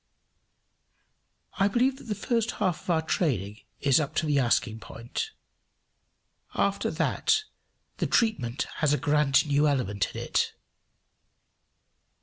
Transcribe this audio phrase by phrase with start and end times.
[1.63, 5.29] ]I believe that the first half of our training is up to the asking point;
[6.55, 7.43] after that
[7.97, 10.53] the treatment has a grand new element in it.